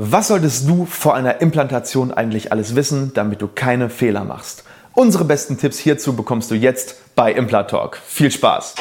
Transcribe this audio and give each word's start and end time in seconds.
Was 0.00 0.28
solltest 0.28 0.68
du 0.68 0.84
vor 0.84 1.16
einer 1.16 1.40
Implantation 1.40 2.12
eigentlich 2.12 2.52
alles 2.52 2.76
wissen, 2.76 3.10
damit 3.14 3.42
du 3.42 3.48
keine 3.52 3.90
Fehler 3.90 4.22
machst? 4.22 4.62
Unsere 4.94 5.24
besten 5.24 5.58
Tipps 5.58 5.76
hierzu 5.76 6.14
bekommst 6.14 6.52
du 6.52 6.54
jetzt 6.54 7.16
bei 7.16 7.32
Implatalk. 7.32 8.00
Viel 8.06 8.30
Spaß! 8.30 8.76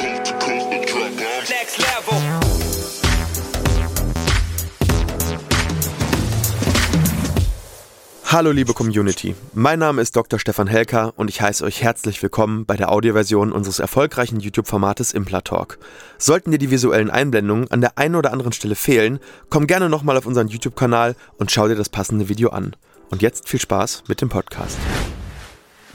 Hallo 8.29 8.51
liebe 8.51 8.73
Community, 8.73 9.35
mein 9.53 9.79
Name 9.79 10.01
ist 10.01 10.13
Dr. 10.17 10.37
Stefan 10.37 10.67
Helker 10.67 11.13
und 11.15 11.29
ich 11.29 11.39
heiße 11.39 11.63
euch 11.63 11.81
herzlich 11.81 12.21
willkommen 12.21 12.65
bei 12.65 12.75
der 12.75 12.91
Audioversion 12.91 13.53
unseres 13.53 13.79
erfolgreichen 13.79 14.41
YouTube-Formates 14.41 15.13
Implatalk. 15.13 15.79
Sollten 16.17 16.51
dir 16.51 16.57
die 16.57 16.69
visuellen 16.69 17.09
Einblendungen 17.09 17.71
an 17.71 17.79
der 17.79 17.97
einen 17.97 18.15
oder 18.15 18.33
anderen 18.33 18.51
Stelle 18.51 18.75
fehlen, 18.75 19.19
komm 19.49 19.65
gerne 19.65 19.87
nochmal 19.87 20.17
auf 20.17 20.25
unseren 20.25 20.49
YouTube-Kanal 20.49 21.15
und 21.37 21.51
schau 21.51 21.69
dir 21.69 21.77
das 21.77 21.87
passende 21.87 22.27
Video 22.27 22.49
an. 22.49 22.75
Und 23.11 23.21
jetzt 23.21 23.47
viel 23.47 23.61
Spaß 23.61 24.03
mit 24.09 24.19
dem 24.19 24.27
Podcast. 24.27 24.77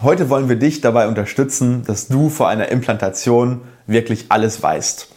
Heute 0.01 0.31
wollen 0.31 0.49
wir 0.49 0.57
dich 0.57 0.81
dabei 0.81 1.09
unterstützen, 1.09 1.85
dass 1.85 2.09
du 2.09 2.31
vor 2.31 2.49
einer 2.49 2.71
Implantation 2.71 3.61
wirklich 3.87 4.27
alles 4.31 4.63
weißt. 4.63 5.09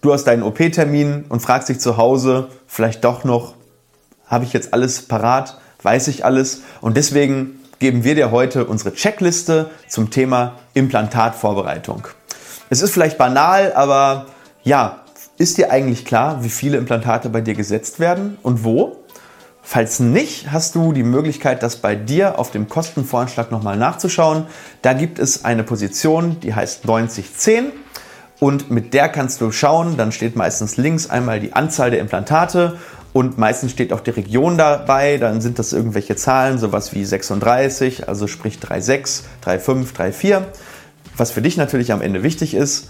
Du 0.00 0.12
hast 0.12 0.24
deinen 0.24 0.42
OP-Termin 0.42 1.26
und 1.28 1.42
fragst 1.42 1.68
dich 1.68 1.78
zu 1.78 1.96
Hause 1.96 2.48
vielleicht 2.66 3.04
doch 3.04 3.22
noch, 3.22 3.54
habe 4.26 4.44
ich 4.44 4.52
jetzt 4.52 4.74
alles 4.74 5.02
parat? 5.02 5.60
Weiß 5.82 6.08
ich 6.08 6.24
alles. 6.24 6.62
Und 6.80 6.96
deswegen 6.96 7.60
geben 7.78 8.04
wir 8.04 8.14
dir 8.14 8.30
heute 8.30 8.66
unsere 8.66 8.94
Checkliste 8.94 9.70
zum 9.88 10.10
Thema 10.10 10.56
Implantatvorbereitung. 10.74 12.06
Es 12.68 12.82
ist 12.82 12.92
vielleicht 12.92 13.18
banal, 13.18 13.72
aber 13.72 14.26
ja, 14.62 15.00
ist 15.38 15.56
dir 15.56 15.72
eigentlich 15.72 16.04
klar, 16.04 16.44
wie 16.44 16.50
viele 16.50 16.76
Implantate 16.76 17.30
bei 17.30 17.40
dir 17.40 17.54
gesetzt 17.54 17.98
werden 17.98 18.36
und 18.42 18.62
wo? 18.62 18.98
Falls 19.62 20.00
nicht, 20.00 20.52
hast 20.52 20.74
du 20.74 20.92
die 20.92 21.02
Möglichkeit, 21.02 21.62
das 21.62 21.76
bei 21.76 21.94
dir 21.94 22.38
auf 22.38 22.50
dem 22.50 22.68
Kostenvoranschlag 22.68 23.50
nochmal 23.50 23.76
nachzuschauen. 23.76 24.46
Da 24.82 24.92
gibt 24.92 25.18
es 25.18 25.44
eine 25.44 25.64
Position, 25.64 26.40
die 26.40 26.54
heißt 26.54 26.84
9010 26.84 27.72
und 28.38 28.70
mit 28.70 28.94
der 28.94 29.08
kannst 29.08 29.40
du 29.40 29.52
schauen. 29.52 29.96
Dann 29.96 30.12
steht 30.12 30.34
meistens 30.34 30.76
links 30.76 31.08
einmal 31.08 31.40
die 31.40 31.52
Anzahl 31.52 31.90
der 31.90 32.00
Implantate 32.00 32.78
und 33.12 33.38
meistens 33.38 33.72
steht 33.72 33.92
auch 33.92 34.00
die 34.00 34.10
Region 34.10 34.56
dabei, 34.56 35.16
dann 35.18 35.40
sind 35.40 35.58
das 35.58 35.72
irgendwelche 35.72 36.16
Zahlen, 36.16 36.58
sowas 36.58 36.94
wie 36.94 37.04
36, 37.04 38.08
also 38.08 38.26
sprich 38.26 38.58
3,6, 38.58 39.22
3,5, 39.44 39.94
3,4. 39.94 40.42
Was 41.16 41.32
für 41.32 41.42
dich 41.42 41.56
natürlich 41.56 41.92
am 41.92 42.02
Ende 42.02 42.22
wichtig 42.22 42.54
ist, 42.54 42.88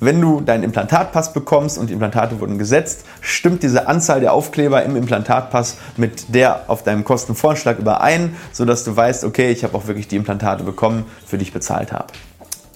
wenn 0.00 0.20
du 0.20 0.40
deinen 0.40 0.64
Implantatpass 0.64 1.32
bekommst 1.32 1.78
und 1.78 1.88
die 1.88 1.92
Implantate 1.92 2.40
wurden 2.40 2.58
gesetzt, 2.58 3.04
stimmt 3.20 3.62
diese 3.62 3.88
Anzahl 3.88 4.20
der 4.20 4.32
Aufkleber 4.32 4.82
im 4.82 4.96
Implantatpass 4.96 5.78
mit 5.96 6.34
der 6.34 6.64
auf 6.68 6.82
deinem 6.82 7.04
Kostenvorschlag 7.04 7.78
überein, 7.78 8.36
sodass 8.52 8.84
du 8.84 8.94
weißt, 8.94 9.24
okay, 9.24 9.50
ich 9.50 9.64
habe 9.64 9.76
auch 9.76 9.86
wirklich 9.86 10.08
die 10.08 10.16
Implantate 10.16 10.64
bekommen, 10.64 11.06
für 11.26 11.38
die 11.38 11.44
ich 11.44 11.52
bezahlt 11.52 11.92
habe. 11.92 12.08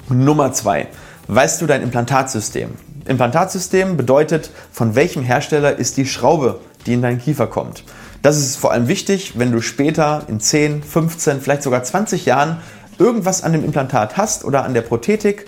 Nummer 0.09 0.53
zwei. 0.53 0.87
Weißt 1.31 1.61
du 1.61 1.67
dein 1.67 1.83
Implantatsystem? 1.83 2.71
Implantatsystem 3.07 3.99
bedeutet, 3.99 4.51
von 4.73 4.95
welchem 4.95 5.23
Hersteller 5.23 5.77
ist 5.77 5.99
die 5.99 6.07
Schraube, 6.07 6.59
die 6.87 6.95
in 6.95 7.03
deinen 7.03 7.21
Kiefer 7.21 7.47
kommt. 7.47 7.85
Das 8.23 8.39
ist 8.39 8.57
vor 8.57 8.73
allem 8.73 8.89
wichtig, 8.89 9.35
wenn 9.39 9.53
du 9.53 9.61
später 9.61 10.23
in 10.29 10.41
10, 10.41 10.83
15, 10.83 11.43
vielleicht 11.43 11.63
sogar 11.63 11.83
20 11.83 12.25
Jahren 12.25 12.63
irgendwas 12.99 13.43
an 13.43 13.53
dem 13.53 13.63
Implantat 13.63 14.17
hast 14.17 14.43
oder 14.43 14.65
an 14.65 14.73
der 14.73 14.81
Prothetik 14.81 15.45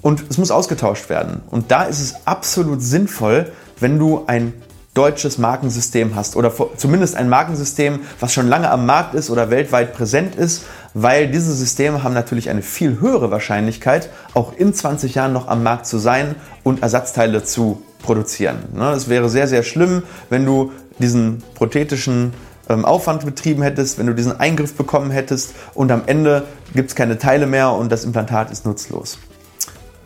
und 0.00 0.22
es 0.30 0.38
muss 0.38 0.52
ausgetauscht 0.52 1.08
werden. 1.08 1.42
Und 1.50 1.72
da 1.72 1.82
ist 1.82 2.00
es 2.00 2.26
absolut 2.26 2.80
sinnvoll, 2.80 3.50
wenn 3.80 3.98
du 3.98 4.22
ein 4.28 4.52
deutsches 4.96 5.38
Markensystem 5.38 6.16
hast 6.16 6.36
oder 6.36 6.52
zumindest 6.76 7.16
ein 7.16 7.28
Markensystem, 7.28 8.00
was 8.18 8.32
schon 8.32 8.48
lange 8.48 8.70
am 8.70 8.86
Markt 8.86 9.14
ist 9.14 9.30
oder 9.30 9.50
weltweit 9.50 9.94
präsent 9.94 10.34
ist, 10.34 10.64
weil 10.94 11.28
diese 11.28 11.52
Systeme 11.52 12.02
haben 12.02 12.14
natürlich 12.14 12.48
eine 12.48 12.62
viel 12.62 12.98
höhere 13.00 13.30
Wahrscheinlichkeit, 13.30 14.08
auch 14.32 14.54
in 14.56 14.72
20 14.72 15.14
Jahren 15.14 15.32
noch 15.32 15.48
am 15.48 15.62
Markt 15.62 15.86
zu 15.86 15.98
sein 15.98 16.34
und 16.62 16.82
Ersatzteile 16.82 17.44
zu 17.44 17.82
produzieren. 18.02 18.56
Ne, 18.74 18.92
es 18.92 19.08
wäre 19.08 19.28
sehr, 19.28 19.48
sehr 19.48 19.62
schlimm, 19.62 20.02
wenn 20.30 20.46
du 20.46 20.72
diesen 20.98 21.42
prothetischen 21.54 22.32
ähm, 22.68 22.86
Aufwand 22.86 23.24
betrieben 23.26 23.62
hättest, 23.62 23.98
wenn 23.98 24.06
du 24.06 24.14
diesen 24.14 24.40
Eingriff 24.40 24.74
bekommen 24.74 25.10
hättest 25.10 25.54
und 25.74 25.92
am 25.92 26.02
Ende 26.06 26.44
gibt 26.74 26.90
es 26.90 26.96
keine 26.96 27.18
Teile 27.18 27.46
mehr 27.46 27.72
und 27.72 27.92
das 27.92 28.04
Implantat 28.04 28.50
ist 28.50 28.64
nutzlos. 28.64 29.18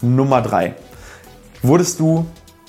Nummer 0.00 0.43
drei: 0.43 0.75
Wurdest 1.62 2.00
du 2.00 2.26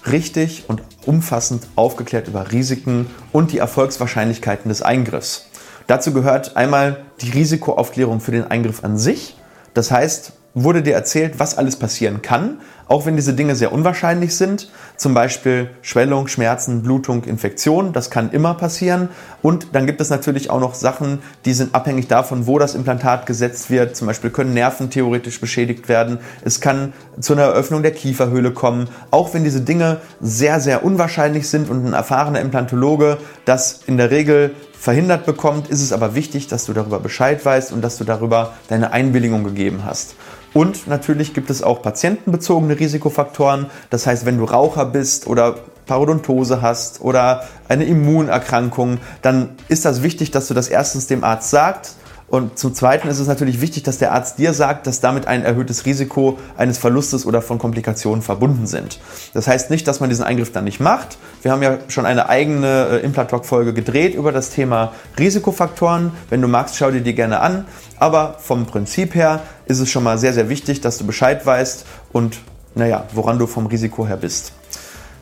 richtig 0.10 0.66
und 0.68 0.82
umfassend 1.06 1.68
aufgeklärt 1.76 2.28
über 2.28 2.52
Risiken 2.52 3.08
und 3.32 3.52
die 3.52 3.60
Erfolgswahrscheinlichkeiten 3.60 4.70
des 4.70 4.82
Eingriffs? 4.82 5.48
Dazu 5.88 6.14
gehört 6.14 6.56
einmal 6.56 7.06
die 7.22 7.32
Risikoaufklärung 7.32 8.20
für 8.20 8.32
den 8.32 8.46
Eingriff 8.46 8.84
an 8.84 8.98
sich. 8.98 9.36
Das 9.74 9.92
heißt, 9.92 10.34
wurde 10.54 10.82
dir 10.82 10.94
erzählt, 10.94 11.40
was 11.40 11.58
alles 11.58 11.78
passieren 11.78 12.22
kann, 12.22 12.60
auch 12.88 13.06
wenn 13.06 13.16
diese 13.16 13.34
Dinge 13.34 13.56
sehr 13.56 13.72
unwahrscheinlich 13.72 14.36
sind. 14.36 14.70
Zum 14.98 15.14
Beispiel 15.14 15.70
Schwellung, 15.82 16.28
Schmerzen, 16.28 16.84
Blutung, 16.84 17.24
Infektion, 17.24 17.94
das 17.94 18.10
kann 18.10 18.32
immer 18.32 18.54
passieren. 18.54 19.08
Und 19.42 19.68
dann 19.74 19.86
gibt 19.86 20.02
es 20.02 20.10
natürlich 20.10 20.50
auch 20.50 20.60
noch 20.60 20.74
Sachen, 20.74 21.20
die 21.46 21.54
sind 21.54 21.74
abhängig 21.74 22.08
davon, 22.08 22.48
wo 22.48 22.60
das 22.60 22.76
Implantat 22.76 23.26
gesetzt 23.26 23.70
wird. 23.70 23.96
Zum 23.96 24.08
Beispiel 24.08 24.30
können 24.30 24.54
Nerven 24.54 24.90
theoretisch 24.90 25.40
beschädigt 25.40 25.88
werden. 25.88 26.20
Es 26.44 26.60
kann 26.60 26.92
zu 27.20 27.32
einer 27.32 27.44
Eröffnung 27.44 27.82
der 27.82 27.92
Kieferhöhle 27.92 28.52
kommen. 28.52 28.90
Auch 29.10 29.34
wenn 29.34 29.46
diese 29.46 29.62
Dinge 29.62 30.02
sehr, 30.20 30.60
sehr 30.60 30.84
unwahrscheinlich 30.84 31.50
sind 31.50 31.70
und 31.70 31.86
ein 31.86 31.94
erfahrener 31.94 32.42
Implantologe 32.42 33.18
das 33.46 33.82
in 33.88 33.98
der 33.98 34.12
Regel 34.12 34.54
verhindert 34.82 35.28
bekommt, 35.28 35.68
ist 35.68 35.84
es 35.84 35.94
aber 35.94 36.16
wichtig, 36.16 36.48
dass 36.48 36.66
du 36.66 36.74
darüber 36.74 37.00
Bescheid 37.00 37.46
weißt 37.46 37.72
und 37.72 37.84
dass 37.84 38.00
du 38.00 38.04
darüber 38.04 38.54
deine 38.68 38.92
Einwilligung 38.92 39.44
gegeben 39.44 39.86
hast. 39.86 40.16
Und 40.56 40.88
natürlich 40.88 41.36
gibt 41.36 41.52
es 41.52 41.62
auch 41.62 41.84
patientenbezogene 41.84 42.80
Risikofaktoren. 42.80 43.68
Das 43.92 44.08
heißt, 44.08 44.26
wenn 44.26 44.40
du 44.40 44.46
Raucher 44.46 44.86
bist 44.86 45.28
oder 45.28 45.60
Parodontose 45.86 46.64
hast 46.64 47.00
oder 47.00 47.44
eine 47.70 47.86
Immunerkrankung, 47.86 48.98
dann 49.22 49.50
ist 49.68 49.86
das 49.86 50.02
wichtig, 50.02 50.32
dass 50.32 50.48
du 50.48 50.56
das 50.56 50.68
erstens 50.68 51.06
dem 51.06 51.24
Arzt 51.24 51.52
sagst 51.52 51.98
und 52.32 52.58
zum 52.58 52.74
Zweiten 52.74 53.10
ist 53.10 53.20
es 53.20 53.28
natürlich 53.28 53.60
wichtig, 53.60 53.84
dass 53.84 53.98
der 53.98 54.14
Arzt 54.14 54.40
dir 54.40 54.54
sagt, 54.54 54.88
dass 54.88 55.02
damit 55.02 55.28
ein 55.28 55.44
erhöhtes 55.44 55.86
Risiko 55.86 56.40
eines 56.56 56.78
Verlustes 56.78 57.26
oder 57.26 57.42
von 57.42 57.60
Komplikationen 57.60 58.22
verbunden 58.22 58.68
sind. 58.68 59.02
Das 59.34 59.48
heißt 59.48 59.70
nicht, 59.70 59.86
dass 59.86 60.00
man 60.00 60.10
diesen 60.10 60.24
Eingriff 60.24 60.50
dann 60.54 60.64
nicht 60.64 60.80
macht. 60.80 61.18
Wir 61.42 61.52
haben 61.52 61.62
ja 61.62 61.80
schon 61.90 62.06
eine 62.06 62.30
eigene 62.30 62.88
äh, 62.90 63.06
Implantalk-Folge 63.06 63.74
gedreht 63.74 64.16
über 64.16 64.32
das 64.32 64.50
Thema 64.50 64.94
Risikofaktoren. 65.20 66.14
Wenn 66.30 66.42
du 66.42 66.48
magst, 66.48 66.78
schau 66.78 66.90
dir 66.90 67.02
die 67.02 67.16
gerne 67.16 67.42
an. 67.42 67.66
Aber 68.00 68.38
vom 68.40 68.66
Prinzip 68.66 69.14
her 69.14 69.42
ist 69.66 69.80
es 69.80 69.90
schon 69.90 70.06
mal 70.06 70.18
sehr, 70.18 70.34
sehr 70.34 70.48
wichtig, 70.48 70.80
dass 70.80 70.98
du 70.98 71.06
Bescheid 71.06 71.46
weißt 71.46 71.86
und 72.14 72.40
naja, 72.76 73.04
woran 73.14 73.40
du 73.40 73.46
vom 73.46 73.66
Risiko 73.66 74.08
her 74.08 74.16
bist. 74.16 74.54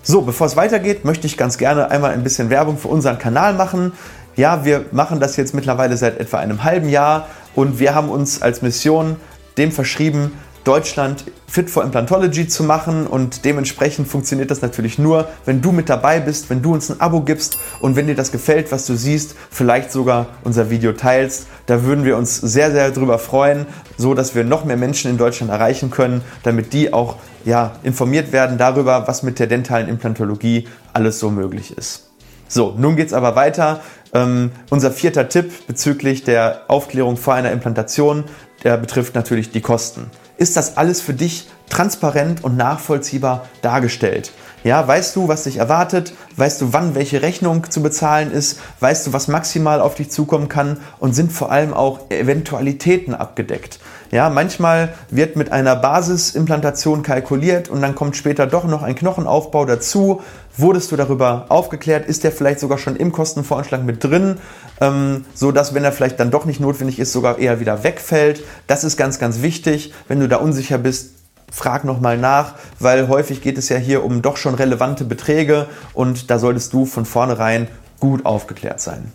So, 0.02 0.22
bevor 0.22 0.48
es 0.48 0.56
weitergeht, 0.56 1.06
möchte 1.06 1.28
ich 1.28 1.38
ganz 1.38 1.58
gerne 1.58 1.92
einmal 1.92 2.12
ein 2.12 2.24
bisschen 2.24 2.50
Werbung 2.50 2.78
für 2.78 2.88
unseren 2.88 3.20
Kanal 3.20 3.54
machen. 3.54 3.92
Ja, 4.40 4.64
wir 4.64 4.86
machen 4.94 5.20
das 5.20 5.36
jetzt 5.36 5.54
mittlerweile 5.54 5.98
seit 5.98 6.18
etwa 6.18 6.38
einem 6.38 6.64
halben 6.64 6.88
Jahr 6.88 7.28
und 7.56 7.78
wir 7.78 7.94
haben 7.94 8.08
uns 8.08 8.42
als 8.42 8.62
Mission 8.62 9.18
dem 9.58 9.70
verschrieben, 9.70 10.32
Deutschland 10.64 11.26
fit 11.46 11.70
for 11.70 11.84
Implantology 11.84 12.48
zu 12.48 12.64
machen 12.64 13.06
und 13.06 13.44
dementsprechend 13.44 14.08
funktioniert 14.08 14.50
das 14.50 14.62
natürlich 14.62 14.98
nur, 14.98 15.28
wenn 15.44 15.62
du 15.62 15.74
mit 15.74 15.90
dabei 15.90 16.22
bist, 16.22 16.50
wenn 16.50 16.62
du 16.62 16.74
uns 16.74 16.90
ein 16.90 17.02
Abo 17.02 17.20
gibst 17.20 17.58
und 17.82 17.98
wenn 17.98 18.08
dir 18.08 18.16
das 18.16 18.32
gefällt, 18.32 18.72
was 18.72 18.86
du 18.86 18.96
siehst, 18.96 19.36
vielleicht 19.52 19.92
sogar 19.92 20.28
unser 20.46 20.70
Video 20.70 20.94
teilst. 20.94 21.48
Da 21.66 21.84
würden 21.84 22.06
wir 22.06 22.16
uns 22.16 22.38
sehr, 22.38 22.72
sehr 22.72 22.92
drüber 22.92 23.20
freuen, 23.20 23.66
so 23.98 24.14
dass 24.14 24.36
wir 24.36 24.46
noch 24.46 24.64
mehr 24.64 24.78
Menschen 24.78 25.12
in 25.12 25.18
Deutschland 25.18 25.52
erreichen 25.52 25.92
können, 25.92 26.22
damit 26.44 26.72
die 26.72 26.94
auch 26.94 27.18
ja, 27.44 27.74
informiert 27.84 28.32
werden 28.32 28.58
darüber, 28.58 29.06
was 29.06 29.22
mit 29.22 29.38
der 29.38 29.48
dentalen 29.48 29.90
Implantologie 29.90 30.66
alles 30.94 31.20
so 31.20 31.30
möglich 31.30 31.78
ist. 31.78 32.06
So, 32.52 32.74
nun 32.76 32.96
geht's 32.96 33.14
aber 33.14 33.36
weiter. 33.36 33.82
Ähm, 34.14 34.52
unser 34.70 34.92
vierter 34.92 35.30
Tipp 35.30 35.68
bezüglich 35.68 36.24
der 36.24 36.64
Aufklärung 36.68 37.18
vor 37.18 37.36
einer 37.36 37.52
Implantation, 37.52 38.24
der 38.64 38.78
betrifft 38.78 39.16
natürlich 39.16 39.52
die 39.52 39.62
Kosten. 39.62 40.10
Ist 40.38 40.58
das 40.58 40.78
alles 40.78 41.02
für 41.02 41.14
dich 41.14 41.48
transparent 41.70 42.44
und 42.44 42.58
nachvollziehbar 42.58 43.48
dargestellt? 43.62 44.32
Ja, 44.64 44.86
weißt 44.86 45.16
du, 45.16 45.30
was 45.30 45.44
dich 45.44 45.58
erwartet? 45.58 46.14
Weißt 46.36 46.60
du, 46.60 46.74
wann 46.74 46.94
welche 46.94 47.22
Rechnung 47.22 47.70
zu 47.70 47.82
bezahlen 47.82 48.32
ist? 48.32 48.60
Weißt 48.82 49.08
du, 49.08 49.14
was 49.14 49.30
maximal 49.30 49.80
auf 49.80 49.96
dich 49.96 50.12
zukommen 50.12 50.50
kann? 50.50 50.78
Und 51.00 51.14
sind 51.14 51.32
vor 51.32 51.50
allem 51.52 51.74
auch 51.74 52.10
Eventualitäten 52.10 53.14
abgedeckt? 53.14 53.80
Ja, 54.12 54.30
manchmal 54.30 54.94
wird 55.10 55.36
mit 55.38 55.52
einer 55.52 55.76
Basisimplantation 55.76 57.04
kalkuliert 57.04 57.70
und 57.70 57.82
dann 57.82 57.96
kommt 57.96 58.18
später 58.18 58.48
doch 58.48 58.66
noch 58.66 58.84
ein 58.84 58.96
Knochenaufbau 58.96 59.66
dazu. 59.66 60.22
Wurdest 60.58 60.92
du 60.92 60.98
darüber 60.98 61.46
aufgeklärt? 61.50 62.08
Ist 62.08 62.26
der 62.26 62.32
vielleicht 62.32 62.60
sogar 62.60 62.80
schon 62.80 62.96
im 62.98 63.14
Kostenvoranschlag 63.14 63.84
mit 63.84 64.04
drin, 64.04 64.38
ähm, 64.82 65.26
so 65.34 65.52
dass 65.52 65.74
wenn 65.74 65.86
er 65.86 65.94
vielleicht 65.94 66.20
dann 66.20 66.32
doch 66.32 66.46
nicht 66.46 66.60
notwendig 66.60 67.00
ist, 67.00 67.14
sogar 67.14 67.38
eher 67.38 67.60
wieder 67.60 67.84
wegfällt? 67.84 68.44
Das 68.68 68.84
ist 68.84 68.98
ganz, 68.98 69.20
ganz 69.20 69.42
wichtig. 69.42 69.94
Wenn 70.08 70.20
du 70.20 70.28
da 70.28 70.38
unsicher 70.38 70.80
bist, 70.80 71.12
frag 71.52 71.84
nochmal 71.84 72.18
nach, 72.18 72.56
weil 72.80 73.08
häufig 73.08 73.42
geht 73.42 73.58
es 73.58 73.70
ja 73.70 73.78
hier 73.78 74.04
um 74.04 74.22
doch 74.22 74.38
schon 74.38 74.56
relevante 74.56 75.06
Beträge 75.06 75.68
und 75.94 76.30
da 76.30 76.40
solltest 76.40 76.74
du 76.74 76.86
von 76.86 77.06
vornherein 77.06 77.68
gut 78.00 78.26
aufgeklärt 78.26 78.82
sein. 78.82 79.12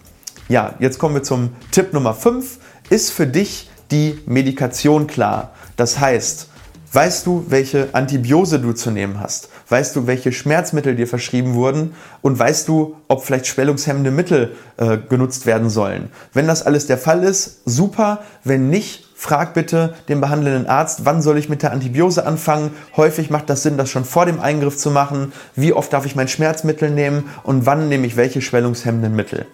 Ja, 0.49 0.75
jetzt 0.79 0.99
kommen 0.99 1.15
wir 1.15 1.23
zum 1.23 1.51
Tipp 1.71 1.93
Nummer 1.93 2.15
5. 2.15 2.59
Ist 2.91 3.11
für 3.11 3.27
dich 3.27 3.71
die 3.91 4.21
Medikation 4.27 5.07
klar? 5.07 5.53
Das 5.77 5.99
heißt, 5.99 6.49
weißt 6.93 7.27
du, 7.27 7.47
welche 7.49 7.89
Antibiose 7.93 8.61
du 8.61 8.73
zu 8.73 8.91
nehmen 8.91 9.21
hast? 9.21 9.49
Weißt 9.69 9.97
du, 9.97 10.07
welche 10.07 10.33
Schmerzmittel 10.33 10.95
dir 10.95 11.09
verschrieben 11.09 11.55
wurden? 11.55 11.95
Und 12.21 12.39
weißt 12.39 12.69
du, 12.69 12.97
ob 13.09 13.25
vielleicht 13.25 13.47
schwellungshemmende 13.47 14.11
Mittel 14.11 14.55
äh, 14.77 14.99
genutzt 14.99 15.47
werden 15.47 15.71
sollen? 15.71 16.11
Wenn 16.35 16.47
das 16.47 16.65
alles 16.65 16.87
der 16.87 16.99
Fall 16.99 17.25
ist, 17.25 17.61
super. 17.65 18.21
Wenn 18.45 18.69
nicht, 18.69 19.09
frag 19.25 19.55
bitte 19.55 19.95
den 20.11 20.21
behandelnden 20.21 20.67
Arzt, 20.67 21.07
wann 21.07 21.23
soll 21.23 21.39
ich 21.39 21.49
mit 21.49 21.63
der 21.63 21.73
Antibiose 21.73 22.27
anfangen? 22.27 22.73
Häufig 22.95 23.31
macht 23.31 23.49
das 23.49 23.63
Sinn, 23.63 23.79
das 23.79 23.89
schon 23.89 24.05
vor 24.05 24.27
dem 24.27 24.39
Eingriff 24.39 24.77
zu 24.77 24.91
machen. 24.91 25.33
Wie 25.57 25.73
oft 25.73 25.91
darf 25.95 26.05
ich 26.05 26.15
mein 26.15 26.29
Schmerzmittel 26.29 26.91
nehmen 26.91 27.31
und 27.43 27.65
wann 27.65 27.89
nehme 27.89 28.07
ich 28.07 28.19
welche 28.19 28.43
schwellungshemmenden 28.43 29.17
Mittel? 29.17 29.47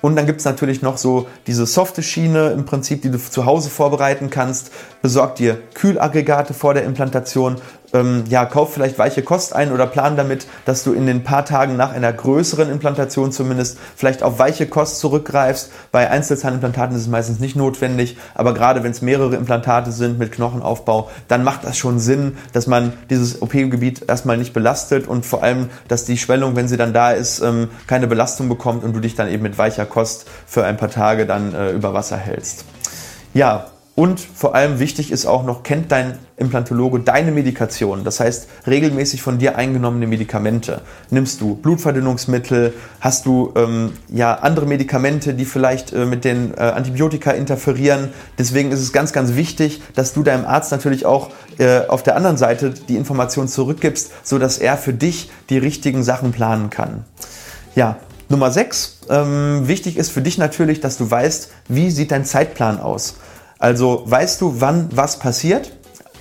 Und 0.00 0.16
dann 0.16 0.26
gibt 0.26 0.40
es 0.40 0.44
natürlich 0.44 0.82
noch 0.82 0.98
so 0.98 1.28
diese 1.46 1.66
softe 1.66 2.02
Schiene 2.02 2.50
im 2.50 2.64
Prinzip, 2.64 3.02
die 3.02 3.12
du 3.12 3.18
zu 3.18 3.46
Hause 3.46 3.70
vorbereiten 3.70 4.28
kannst. 4.28 4.72
Besorg 5.00 5.36
dir 5.36 5.56
Kühlaggregate 5.74 6.52
vor 6.52 6.74
der 6.74 6.82
Implantation, 6.82 7.58
ähm, 7.92 8.24
ja, 8.28 8.44
kauf 8.44 8.72
vielleicht 8.72 8.98
weiche 8.98 9.22
Kost 9.22 9.54
ein 9.54 9.72
oder 9.72 9.86
plan 9.86 10.16
damit, 10.16 10.46
dass 10.64 10.84
du 10.84 10.92
in 10.92 11.06
den 11.06 11.24
paar 11.24 11.44
Tagen 11.44 11.76
nach 11.76 11.92
einer 11.92 12.12
größeren 12.12 12.70
Implantation 12.70 13.32
zumindest 13.32 13.78
vielleicht 13.96 14.22
auf 14.22 14.38
weiche 14.38 14.66
Kost 14.66 14.98
zurückgreifst. 15.00 15.70
Bei 15.90 16.10
Einzelzahnimplantaten 16.10 16.96
ist 16.96 17.02
es 17.02 17.08
meistens 17.08 17.40
nicht 17.40 17.56
notwendig, 17.56 18.16
aber 18.34 18.54
gerade 18.54 18.82
wenn 18.82 18.90
es 18.90 19.02
mehrere 19.02 19.36
Implantate 19.36 19.92
sind 19.92 20.18
mit 20.18 20.32
Knochenaufbau, 20.32 21.10
dann 21.28 21.44
macht 21.44 21.64
das 21.64 21.76
schon 21.76 21.98
Sinn, 21.98 22.36
dass 22.52 22.66
man 22.66 22.92
dieses 23.10 23.40
OP-Gebiet 23.42 24.08
erstmal 24.08 24.36
nicht 24.36 24.52
belastet 24.52 25.06
und 25.06 25.26
vor 25.26 25.42
allem, 25.42 25.68
dass 25.88 26.04
die 26.04 26.18
Schwellung, 26.18 26.56
wenn 26.56 26.68
sie 26.68 26.76
dann 26.76 26.92
da 26.92 27.12
ist, 27.12 27.40
ähm, 27.40 27.68
keine 27.86 28.06
Belastung 28.06 28.48
bekommt 28.48 28.84
und 28.84 28.94
du 28.94 29.00
dich 29.00 29.14
dann 29.14 29.28
eben 29.28 29.42
mit 29.42 29.58
weicher 29.58 29.86
Kost 29.86 30.26
für 30.46 30.64
ein 30.64 30.76
paar 30.76 30.90
Tage 30.90 31.26
dann 31.26 31.54
äh, 31.54 31.72
über 31.72 31.94
Wasser 31.94 32.16
hältst. 32.16 32.64
Ja, 33.34 33.66
und 33.94 34.20
vor 34.20 34.54
allem 34.54 34.78
wichtig 34.78 35.12
ist 35.12 35.26
auch 35.26 35.44
noch, 35.44 35.62
kennt 35.62 35.92
dein 35.92 36.18
Implantologe 36.38 37.00
deine 37.00 37.30
Medikation? 37.30 38.04
Das 38.04 38.20
heißt, 38.20 38.48
regelmäßig 38.66 39.20
von 39.20 39.36
dir 39.36 39.56
eingenommene 39.56 40.06
Medikamente. 40.06 40.80
Nimmst 41.10 41.42
du 41.42 41.56
Blutverdünnungsmittel? 41.56 42.72
Hast 43.00 43.26
du 43.26 43.52
ähm, 43.54 43.92
ja 44.08 44.32
andere 44.36 44.64
Medikamente, 44.64 45.34
die 45.34 45.44
vielleicht 45.44 45.92
äh, 45.92 46.06
mit 46.06 46.24
den 46.24 46.54
äh, 46.54 46.60
Antibiotika 46.60 47.32
interferieren? 47.32 48.08
Deswegen 48.38 48.72
ist 48.72 48.80
es 48.80 48.94
ganz, 48.94 49.12
ganz 49.12 49.34
wichtig, 49.34 49.82
dass 49.94 50.14
du 50.14 50.22
deinem 50.22 50.46
Arzt 50.46 50.72
natürlich 50.72 51.04
auch 51.04 51.28
äh, 51.58 51.86
auf 51.86 52.02
der 52.02 52.16
anderen 52.16 52.38
Seite 52.38 52.70
die 52.70 52.96
Information 52.96 53.46
zurückgibst, 53.46 54.10
sodass 54.22 54.56
er 54.56 54.78
für 54.78 54.94
dich 54.94 55.30
die 55.50 55.58
richtigen 55.58 56.02
Sachen 56.02 56.32
planen 56.32 56.70
kann. 56.70 57.04
Ja, 57.74 57.98
Nummer 58.30 58.50
6. 58.50 59.00
Ähm, 59.10 59.68
wichtig 59.68 59.98
ist 59.98 60.10
für 60.10 60.22
dich 60.22 60.38
natürlich, 60.38 60.80
dass 60.80 60.96
du 60.96 61.10
weißt, 61.10 61.50
wie 61.68 61.90
sieht 61.90 62.10
dein 62.10 62.24
Zeitplan 62.24 62.80
aus. 62.80 63.16
Also 63.62 64.02
weißt 64.06 64.40
du, 64.40 64.56
wann 64.58 64.88
was 64.92 65.20
passiert? 65.20 65.70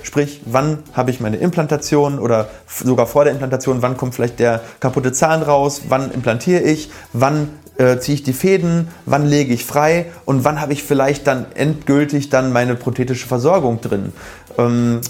Sprich, 0.03 0.41
wann 0.45 0.83
habe 0.93 1.09
ich 1.09 1.19
meine 1.19 1.37
Implantation 1.37 2.19
oder 2.19 2.49
sogar 2.67 3.07
vor 3.07 3.23
der 3.23 3.33
Implantation, 3.33 3.81
wann 3.81 3.97
kommt 3.97 4.13
vielleicht 4.13 4.37
der 4.37 4.61
kaputte 4.79 5.11
Zahn 5.11 5.41
raus, 5.41 5.81
wann 5.89 6.11
implantiere 6.11 6.61
ich, 6.61 6.91
wann 7.13 7.49
äh, 7.77 7.97
ziehe 7.97 8.13
ich 8.13 8.21
die 8.21 8.33
Fäden, 8.33 8.89
wann 9.07 9.25
lege 9.25 9.55
ich 9.55 9.65
frei? 9.65 10.05
Und 10.25 10.43
wann 10.43 10.61
habe 10.61 10.73
ich 10.73 10.83
vielleicht 10.83 11.25
dann 11.25 11.47
endgültig 11.55 12.29
dann 12.29 12.53
meine 12.53 12.75
prothetische 12.75 13.27
Versorgung 13.27 13.81
drin. 13.81 14.13
Ähm, 14.59 15.01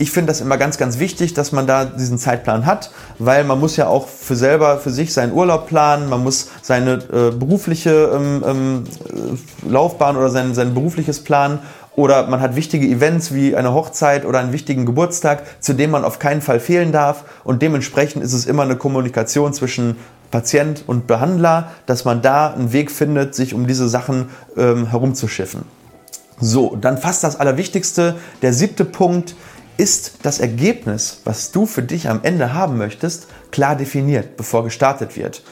ich 0.00 0.12
finde 0.12 0.28
das 0.28 0.40
immer 0.40 0.56
ganz, 0.56 0.78
ganz 0.78 0.98
wichtig, 0.98 1.34
dass 1.34 1.52
man 1.52 1.66
da 1.66 1.84
diesen 1.84 2.16
Zeitplan 2.16 2.64
hat, 2.64 2.90
weil 3.18 3.44
man 3.44 3.60
muss 3.60 3.76
ja 3.76 3.86
auch 3.86 4.08
für 4.08 4.34
selber, 4.34 4.78
für 4.78 4.88
sich 4.88 5.12
seinen 5.12 5.34
Urlaub 5.34 5.66
planen, 5.66 6.08
man 6.08 6.22
muss 6.22 6.48
seine 6.62 6.94
äh, 7.12 7.30
berufliche 7.32 8.10
ähm, 8.14 8.42
ähm, 8.46 8.84
Laufbahn 9.68 10.16
oder 10.16 10.30
sein, 10.30 10.54
sein 10.54 10.72
berufliches 10.72 11.22
planen 11.22 11.58
oder 12.00 12.26
man 12.26 12.40
hat 12.40 12.56
wichtige 12.56 12.86
Events 12.86 13.34
wie 13.34 13.54
eine 13.54 13.74
Hochzeit 13.74 14.24
oder 14.24 14.38
einen 14.38 14.52
wichtigen 14.52 14.86
Geburtstag, 14.86 15.42
zu 15.60 15.74
dem 15.74 15.90
man 15.90 16.04
auf 16.04 16.18
keinen 16.18 16.40
Fall 16.40 16.58
fehlen 16.58 16.92
darf 16.92 17.24
und 17.44 17.60
dementsprechend 17.60 18.24
ist 18.24 18.32
es 18.32 18.46
immer 18.46 18.62
eine 18.62 18.76
Kommunikation 18.76 19.52
zwischen 19.52 19.96
Patient 20.30 20.84
und 20.86 21.06
Behandler, 21.06 21.72
dass 21.84 22.04
man 22.04 22.22
da 22.22 22.52
einen 22.52 22.72
Weg 22.72 22.90
findet, 22.90 23.34
sich 23.34 23.52
um 23.52 23.66
diese 23.66 23.88
Sachen 23.88 24.30
ähm, 24.56 24.86
herumzuschiffen. 24.86 25.62
So, 26.40 26.74
dann 26.76 26.96
fast 26.96 27.22
das 27.22 27.38
Allerwichtigste, 27.38 28.16
der 28.40 28.54
siebte 28.54 28.86
Punkt, 28.86 29.34
ist 29.76 30.18
das 30.22 30.40
Ergebnis, 30.40 31.20
was 31.24 31.52
du 31.52 31.66
für 31.66 31.82
dich 31.82 32.08
am 32.08 32.20
Ende 32.22 32.54
haben 32.54 32.78
möchtest, 32.78 33.26
klar 33.50 33.76
definiert, 33.76 34.36
bevor 34.36 34.64
gestartet 34.64 35.16
wird. 35.16 35.42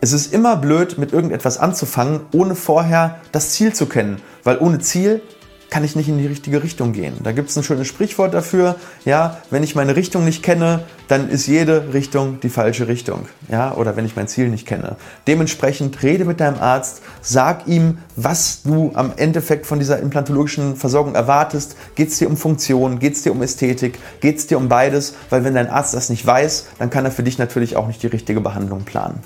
Es 0.00 0.12
ist 0.12 0.32
immer 0.32 0.56
blöd, 0.56 0.96
mit 0.96 1.12
irgendetwas 1.12 1.58
anzufangen, 1.58 2.20
ohne 2.32 2.54
vorher 2.54 3.16
das 3.32 3.50
Ziel 3.50 3.72
zu 3.72 3.86
kennen, 3.86 4.22
weil 4.44 4.58
ohne 4.58 4.78
Ziel 4.78 5.22
kann 5.70 5.84
ich 5.84 5.96
nicht 5.96 6.08
in 6.08 6.18
die 6.18 6.26
richtige 6.26 6.62
Richtung 6.62 6.92
gehen. 6.92 7.14
Da 7.22 7.32
gibt 7.32 7.50
es 7.50 7.56
ein 7.56 7.62
schönes 7.62 7.86
Sprichwort 7.86 8.32
dafür. 8.32 8.76
Ja, 9.04 9.38
wenn 9.50 9.62
ich 9.62 9.74
meine 9.74 9.96
Richtung 9.96 10.24
nicht 10.24 10.42
kenne, 10.42 10.84
dann 11.08 11.28
ist 11.28 11.46
jede 11.46 11.92
Richtung 11.92 12.40
die 12.40 12.48
falsche 12.48 12.88
Richtung. 12.88 13.26
Ja, 13.50 13.74
oder 13.74 13.96
wenn 13.96 14.06
ich 14.06 14.16
mein 14.16 14.28
Ziel 14.28 14.48
nicht 14.48 14.66
kenne. 14.66 14.96
Dementsprechend 15.26 16.02
rede 16.02 16.24
mit 16.24 16.40
deinem 16.40 16.58
Arzt, 16.58 17.02
sag 17.20 17.66
ihm, 17.66 17.98
was 18.16 18.62
du 18.62 18.92
am 18.94 19.12
Endeffekt 19.16 19.66
von 19.66 19.78
dieser 19.78 19.98
implantologischen 19.98 20.76
Versorgung 20.76 21.14
erwartest. 21.14 21.76
Geht 21.94 22.08
es 22.08 22.18
dir 22.18 22.28
um 22.28 22.36
Funktion? 22.36 22.98
Geht 22.98 23.14
es 23.14 23.22
dir 23.22 23.32
um 23.32 23.42
Ästhetik? 23.42 23.98
Geht 24.20 24.38
es 24.38 24.46
dir 24.46 24.58
um 24.58 24.68
beides? 24.68 25.14
Weil 25.30 25.44
wenn 25.44 25.54
dein 25.54 25.68
Arzt 25.68 25.94
das 25.94 26.08
nicht 26.08 26.26
weiß, 26.26 26.66
dann 26.78 26.90
kann 26.90 27.04
er 27.04 27.10
für 27.10 27.22
dich 27.22 27.38
natürlich 27.38 27.76
auch 27.76 27.86
nicht 27.86 28.02
die 28.02 28.08
richtige 28.08 28.40
Behandlung 28.40 28.84
planen. 28.84 29.20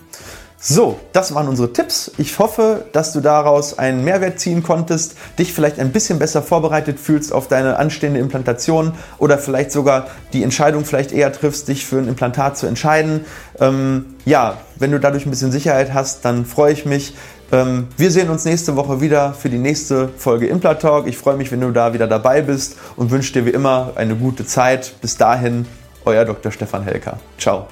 So, 0.64 1.00
das 1.12 1.34
waren 1.34 1.48
unsere 1.48 1.72
Tipps. 1.72 2.12
Ich 2.18 2.38
hoffe, 2.38 2.84
dass 2.92 3.12
du 3.12 3.20
daraus 3.20 3.80
einen 3.80 4.04
Mehrwert 4.04 4.38
ziehen 4.38 4.62
konntest, 4.62 5.16
dich 5.36 5.52
vielleicht 5.52 5.80
ein 5.80 5.90
bisschen 5.90 6.20
besser 6.20 6.40
vorbereitet 6.40 7.00
fühlst 7.00 7.32
auf 7.32 7.48
deine 7.48 7.80
anstehende 7.80 8.20
Implantation 8.20 8.92
oder 9.18 9.38
vielleicht 9.38 9.72
sogar 9.72 10.06
die 10.32 10.44
Entscheidung 10.44 10.84
vielleicht 10.84 11.10
eher 11.10 11.32
triffst, 11.32 11.66
dich 11.66 11.84
für 11.84 11.98
ein 11.98 12.06
Implantat 12.06 12.56
zu 12.56 12.68
entscheiden. 12.68 13.24
Ähm, 13.58 14.14
ja, 14.24 14.58
wenn 14.76 14.92
du 14.92 15.00
dadurch 15.00 15.26
ein 15.26 15.30
bisschen 15.30 15.50
Sicherheit 15.50 15.92
hast, 15.94 16.24
dann 16.24 16.46
freue 16.46 16.72
ich 16.72 16.86
mich. 16.86 17.16
Ähm, 17.50 17.88
wir 17.96 18.12
sehen 18.12 18.30
uns 18.30 18.44
nächste 18.44 18.76
Woche 18.76 19.00
wieder 19.00 19.32
für 19.34 19.48
die 19.48 19.58
nächste 19.58 20.10
Folge 20.16 20.46
Implatalk. 20.46 21.08
Ich 21.08 21.18
freue 21.18 21.36
mich, 21.36 21.50
wenn 21.50 21.60
du 21.60 21.72
da 21.72 21.92
wieder 21.92 22.06
dabei 22.06 22.40
bist 22.40 22.76
und 22.94 23.10
wünsche 23.10 23.32
dir 23.32 23.46
wie 23.46 23.50
immer 23.50 23.94
eine 23.96 24.14
gute 24.14 24.46
Zeit. 24.46 24.94
Bis 25.00 25.16
dahin, 25.16 25.66
euer 26.04 26.24
Dr. 26.24 26.52
Stefan 26.52 26.84
Helker. 26.84 27.18
Ciao. 27.36 27.66